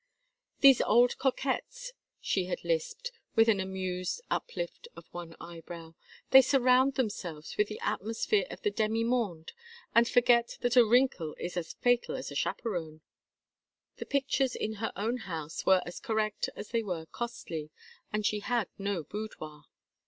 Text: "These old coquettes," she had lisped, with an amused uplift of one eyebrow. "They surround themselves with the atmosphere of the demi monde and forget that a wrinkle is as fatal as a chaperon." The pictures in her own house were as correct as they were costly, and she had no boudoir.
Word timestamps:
"These 0.61 0.81
old 0.81 1.19
coquettes," 1.19 1.93
she 2.19 2.45
had 2.45 2.63
lisped, 2.63 3.11
with 3.35 3.47
an 3.47 3.59
amused 3.59 4.19
uplift 4.31 4.87
of 4.95 5.05
one 5.11 5.35
eyebrow. 5.39 5.93
"They 6.31 6.41
surround 6.41 6.95
themselves 6.95 7.55
with 7.55 7.67
the 7.67 7.79
atmosphere 7.81 8.47
of 8.49 8.63
the 8.63 8.71
demi 8.71 9.03
monde 9.03 9.53
and 9.93 10.09
forget 10.09 10.57
that 10.61 10.75
a 10.75 10.83
wrinkle 10.87 11.35
is 11.37 11.55
as 11.55 11.73
fatal 11.73 12.15
as 12.15 12.31
a 12.31 12.35
chaperon." 12.35 13.01
The 13.97 14.07
pictures 14.07 14.55
in 14.55 14.73
her 14.81 14.91
own 14.95 15.17
house 15.17 15.67
were 15.67 15.83
as 15.85 15.99
correct 15.99 16.49
as 16.55 16.69
they 16.69 16.81
were 16.81 17.05
costly, 17.05 17.69
and 18.11 18.25
she 18.25 18.39
had 18.39 18.69
no 18.79 19.03
boudoir. 19.03 19.65